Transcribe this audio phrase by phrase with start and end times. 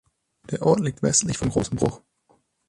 [0.49, 2.01] Der Ort liegt westlich vom Großen Bruch.